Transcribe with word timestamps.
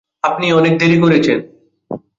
আপনি 0.23 0.47
অনেক 0.59 0.73
দেরি 0.79 0.97
করেছেন! 1.03 1.37